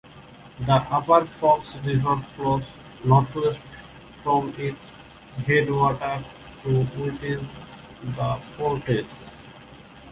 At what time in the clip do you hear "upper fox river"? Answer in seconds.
0.73-2.17